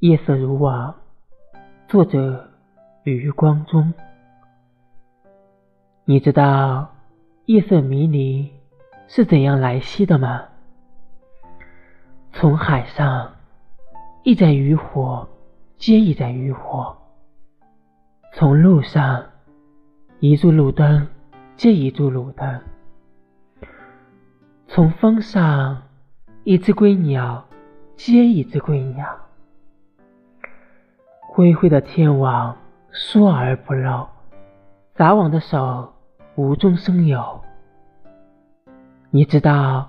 [0.00, 0.94] 夜色如网，
[1.86, 2.48] 作者
[3.02, 3.92] 余光中。
[6.06, 6.90] 你知道
[7.44, 8.50] 夜色迷离
[9.08, 10.44] 是怎样来袭的吗？
[12.32, 13.30] 从海上，
[14.22, 15.28] 一盏渔火
[15.76, 16.96] 接一盏渔火；
[18.32, 19.22] 从路上，
[20.18, 21.06] 一柱路灯
[21.58, 22.58] 接一柱路灯；
[24.66, 25.82] 从风上，
[26.44, 27.46] 一只归鸟
[27.96, 29.06] 接一只归鸟。
[31.32, 32.56] 灰灰的天网
[32.90, 34.08] 疏而不漏，
[34.96, 35.92] 撒网的手
[36.34, 37.40] 无中生有。
[39.10, 39.88] 你知道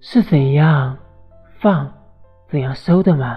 [0.00, 0.96] 是怎样
[1.58, 1.92] 放、
[2.48, 3.36] 怎样收的吗？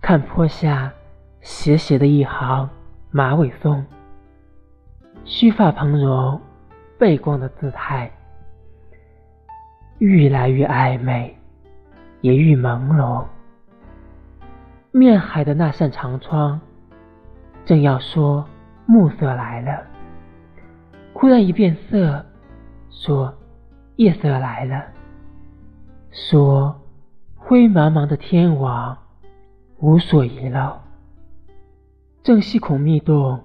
[0.00, 0.92] 看坡下
[1.40, 2.70] 斜斜的一行
[3.10, 3.84] 马尾松，
[5.24, 6.40] 须发蓬松、
[6.96, 8.08] 背光的姿态，
[9.98, 11.36] 愈来愈暧昧，
[12.20, 13.24] 也愈朦胧。
[14.94, 16.60] 面海的那扇长窗，
[17.64, 18.46] 正要说
[18.84, 19.82] 暮色来了，
[21.14, 22.22] 忽然一变色，
[22.90, 23.34] 说
[23.96, 24.84] 夜色来了，
[26.10, 26.78] 说
[27.36, 28.98] 灰茫茫的天网
[29.78, 30.78] 无所遗漏，
[32.22, 33.42] 正细孔密洞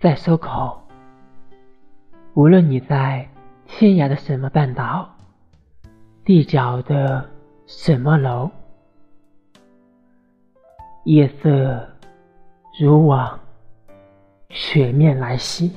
[0.00, 0.82] 在收口。
[2.34, 3.28] 无论你在
[3.66, 5.08] 天涯的什么半岛，
[6.24, 7.24] 地角的
[7.68, 8.50] 什么楼。
[11.08, 11.88] 夜色
[12.78, 13.40] 如往，
[14.50, 15.72] 雪面来袭。